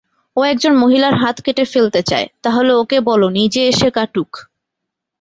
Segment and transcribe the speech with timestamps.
[0.37, 4.31] ও একজন মহিলার হাত কেটে ফেলতে চায়, তাহলে ওকে বলো নিজে এসে কাটুক।